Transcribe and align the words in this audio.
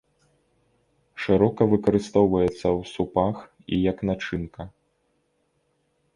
Шырока 1.25 1.61
выкарыстоўваецца 1.73 2.57
ў 2.57 2.81
супах 2.93 3.35
і 3.75 3.81
як 3.91 3.97
начынка. 4.13 4.61